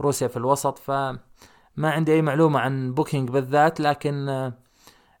وروسيا 0.00 0.28
في 0.28 0.36
الوسط. 0.36 0.78
فما 0.78 1.18
عندي 1.80 2.12
أي 2.12 2.22
معلومة 2.22 2.60
عن 2.60 2.94
بوكينج 2.94 3.30
بالذات 3.30 3.80
لكن 3.80 4.52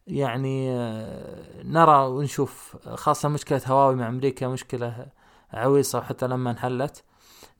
يعني 0.06 0.70
نرى 1.64 2.06
ونشوف 2.06 2.76
خاصة 2.94 3.28
مشكلة 3.28 3.62
هواوي 3.66 3.94
مع 3.94 4.08
أمريكا 4.08 4.48
مشكلة 4.48 5.06
عويصة 5.52 6.00
حتى 6.00 6.26
لما 6.26 6.50
انحلت. 6.50 7.04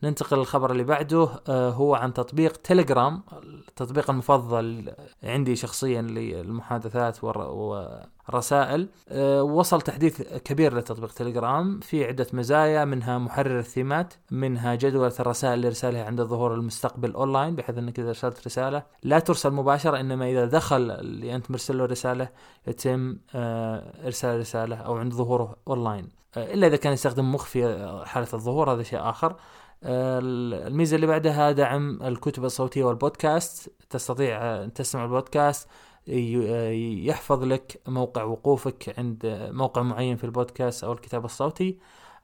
ننتقل 0.03 0.39
للخبر 0.39 0.73
اللي 0.73 0.85
بعده 0.85 1.29
آه، 1.49 1.71
هو 1.71 1.95
عن 1.95 2.13
تطبيق 2.13 2.57
تليجرام 2.57 3.23
التطبيق 3.69 4.11
المفضل 4.11 4.93
عندي 5.23 5.57
شخصيا 5.57 6.03
للمحادثات 6.03 7.25
والرسائل. 7.25 8.89
آه، 9.09 9.43
وصل 9.43 9.81
تحديث 9.81 10.23
كبير 10.23 10.77
لتطبيق 10.77 11.13
تليجرام 11.13 11.81
في 11.81 12.05
عدة 12.05 12.27
مزايا 12.33 12.85
منها 12.85 13.19
محرر 13.19 13.59
الثيمات 13.59 14.15
منها 14.31 14.75
جدولة 14.75 15.13
الرسائل 15.21 15.55
اللي 15.55 15.67
ارسالها 15.67 16.05
عند 16.05 16.23
ظهور 16.23 16.55
المستقبل 16.55 17.13
أونلاين 17.15 17.57
بحيث 17.57 17.79
إنك 17.79 17.99
إذا 17.99 18.09
أرسلت 18.09 18.47
رسالة 18.47 18.83
لا 19.03 19.19
ترسل 19.19 19.51
مباشرة 19.51 20.01
إنما 20.01 20.31
إذا 20.31 20.45
دخل 20.45 20.91
اللي 20.91 21.35
أنت 21.35 21.51
مرسل 21.51 21.79
له 21.79 21.85
رسالة 21.85 22.29
يتم 22.67 23.19
آه، 23.35 24.07
إرسال 24.07 24.41
رسالة 24.41 24.77
أو 24.77 24.97
عند 24.97 25.13
ظهوره 25.13 25.57
أونلاين. 25.69 26.21
إلا 26.37 26.67
إذا 26.67 26.77
كان 26.77 26.93
يستخدم 26.93 27.35
مخفي 27.35 28.03
حالة 28.07 28.29
الظهور 28.35 28.73
هذا 28.73 28.83
شيء 28.83 29.01
آخر. 29.01 29.37
الميزة 29.85 30.97
اللي 30.97 31.07
بعدها 31.07 31.53
دعم 31.53 32.03
الكتب 32.03 32.45
الصوتية 32.45 32.85
والبودكاست. 32.85 33.73
تستطيع 33.91 34.63
أن 34.63 34.73
تسمع 34.73 35.05
البودكاست. 35.05 35.69
يحفظ 36.07 37.45
لك 37.45 37.81
موقع 37.89 38.23
وقوفك 38.23 38.95
عند 38.99 39.49
موقع 39.53 39.83
معين 39.83 40.17
في 40.17 40.25
البودكاست 40.25 40.85
أو 40.85 40.93
الكتاب 40.93 41.25
الصوتي. 41.25 41.79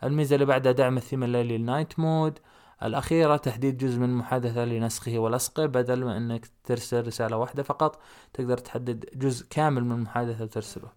الميزة 0.04 0.34
اللي 0.34 0.46
بعدها 0.46 0.72
دعم 0.72 0.96
الثيم 0.96 1.24
الليلي 1.24 1.56
ال 1.56 1.63
night 1.63 1.98
mode. 1.98 2.38
الأخيرة 2.82 3.36
تحديد 3.36 3.76
جزء 3.78 3.98
من 3.98 4.10
المحادثة 4.10 4.64
لنسخه 4.64 5.18
ولصقه. 5.18 5.66
بدل 5.66 6.04
ما 6.04 6.16
أنك 6.16 6.46
ترسل 6.64 7.06
رسالة 7.06 7.36
واحدة 7.36 7.62
فقط 7.62 8.00
تقدر 8.34 8.58
تحدد 8.58 9.04
جزء 9.14 9.46
كامل 9.50 9.84
من 9.84 9.92
المحادثة 9.92 10.44
وترسله. 10.44 10.88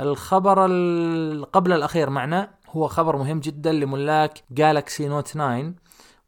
الخبر 0.00 0.58
قبل 1.52 1.72
الأخير 1.72 2.10
معنا 2.10 2.50
هو 2.70 2.88
خبر 2.88 3.16
مهم 3.16 3.40
جدا 3.40 3.72
لملاك 3.72 4.42
Galaxy 4.50 5.08
Note 5.08 5.28
9 5.28 5.72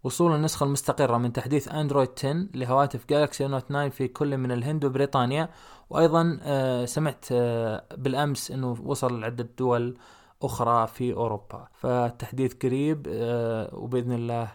وصول 0.05 0.35
النسخة 0.35 0.65
المستقرة 0.65 1.17
من 1.17 1.33
تحديث 1.33 1.69
اندرويد 1.69 2.09
10 2.19 2.47
لهواتف 2.55 3.07
Galaxy 3.11 3.47
Note 3.47 3.69
9 3.69 3.89
في 3.89 4.09
كل 4.09 4.37
من 4.37 4.53
الهند 4.53 4.85
وبريطانيا. 4.85 5.49
وأيضا 5.91 6.41
آه، 6.43 6.85
سمعت 6.85 7.25
آه، 7.33 7.85
بالأمس 7.97 8.51
إنه 8.51 8.77
وصل 8.85 9.21
لعدة 9.21 9.49
دول 9.59 9.99
أخرى 10.43 10.87
في 10.87 11.13
أوروبا. 11.13 11.69
فالتحديث 11.73 12.55
قريب 12.55 13.07
آه، 13.11 13.75
وبإذن 13.75 14.13
الله 14.13 14.49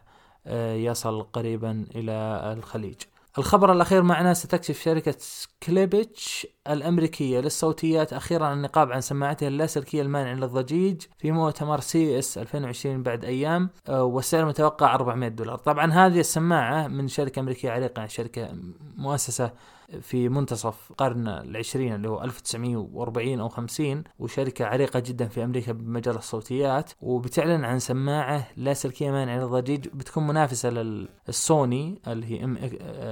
يصل 0.75 1.23
قريبا 1.23 1.85
إلى 1.95 2.11
الخليج. 2.57 3.01
الخبر 3.37 3.71
الأخير 3.71 4.01
معنا 4.03 4.33
ستكشف 4.33 4.81
شركة 4.83 5.15
Klipsch 5.63 6.47
الأمريكية 6.69 7.39
للصوتيات 7.39 8.13
أخيرا 8.13 8.53
النقاب 8.53 8.91
عن 8.91 9.01
سماعتها 9.01 9.47
اللاسلكية 9.47 10.01
المانعة 10.01 10.33
للضجيج 10.33 11.01
في 11.17 11.31
مؤتمر 11.31 11.79
CES 11.79 12.37
2020 12.37 13.03
بعد 13.03 13.25
أيام 13.25 13.69
آه، 13.89 14.03
والسعر 14.03 14.43
المتوقع 14.43 14.95
400 14.95 15.29
دولار. 15.29 15.57
طبعا 15.57 15.91
هذه 15.91 16.19
السماعة 16.19 16.87
من 16.87 17.07
شركة 17.07 17.39
أمريكية 17.39 17.71
عريقة 17.71 18.07
شركة 18.07 18.49
مؤسسة 18.97 19.51
في 20.01 20.29
منتصف 20.29 20.91
القرن 20.91 21.27
العشرين 21.27 21.95
اللي 21.95 22.09
هو 22.09 22.23
1940 22.23 23.39
أو 23.39 23.49
50 23.49 24.03
وشركة 24.19 24.65
عريقة 24.65 24.99
جدا 24.99 25.27
في 25.27 25.43
أمريكا 25.43 25.71
بمجال 25.71 26.15
الصوتيات 26.15 26.91
وبتعلن 27.01 27.65
عن 27.65 27.79
سماعة 27.79 28.47
لاسلكية 28.57 29.11
مانعة 29.11 29.37
للضجيج 29.37 29.87
بتكون 29.87 30.27
منافسة 30.27 30.69
للسوني 30.69 32.01
اللي 32.07 32.25
هي 32.25 32.43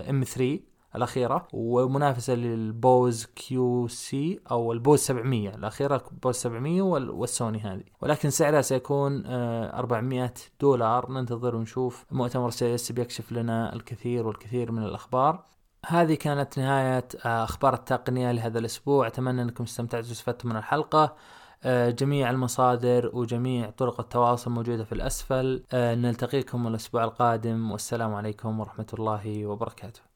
M3 0.10 0.72
الأخيرة 0.96 1.48
ومنافسة 1.54 2.34
لل 2.34 3.26
Bose 3.26 3.88
QC 3.88 4.40
أو 4.52 4.72
ال 4.72 4.77
Bose 4.77 5.00
700 5.00 5.56
الأخيرة 5.56 6.04
Bose 6.24 6.36
700 6.36 6.82
والسوني 6.82 7.60
هذه. 7.60 7.84
ولكن 8.02 8.30
سعرها 8.30 8.62
سيكون 8.62 9.24
400 9.26 10.24
آه، 10.24 10.32
دولار. 10.62 11.12
ننتظر 11.12 11.56
ونشوف 11.56 12.06
مؤتمر 12.12 12.50
CES 12.50 12.92
بيكشف 12.92 13.32
لنا 13.32 13.74
الكثير 13.74 14.28
والكثير 14.28 14.72
من 14.72 14.84
الأخبار. 14.84 15.44
هذه 15.86 16.16
كانت 16.16 16.60
نهاية 16.60 17.08
آه، 17.26 17.44
أخبار 17.44 17.74
التقنية 17.74 18.32
لهذا 18.32 18.60
الأسبوع. 18.60 19.08
أتمنى 19.08 19.42
أنكم 19.42 19.64
استمتعتوا 19.64 20.10
واستفدتم 20.10 20.50
من 20.50 20.58
الحلقة. 20.58 21.16
آه، 21.64 21.90
جميع 21.90 22.30
المصادر 22.30 23.10
وجميع 23.14 23.70
طرق 23.70 24.00
التواصل 24.00 24.52
موجودة 24.52 24.84
في 24.84 24.92
الأسفل. 24.92 25.64
نلتقيكم 25.74 26.68
الأسبوع 26.68 27.04
القادم. 27.04 27.72
والسلام 27.72 28.14
عليكم 28.14 28.60
ورحمة 28.60 28.88
الله 28.94 29.46
وبركاته. 29.46 30.11